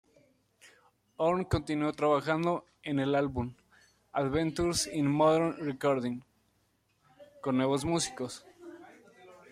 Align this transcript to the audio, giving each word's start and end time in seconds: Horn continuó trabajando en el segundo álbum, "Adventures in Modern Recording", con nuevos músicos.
Horn 1.19 1.43
continuó 1.43 1.91
trabajando 1.93 2.65
en 2.81 2.97
el 2.97 3.09
segundo 3.09 3.17
álbum, 3.19 3.53
"Adventures 4.13 4.87
in 4.91 5.05
Modern 5.05 5.55
Recording", 5.63 6.21
con 7.39 7.57
nuevos 7.57 7.85
músicos. 7.85 8.43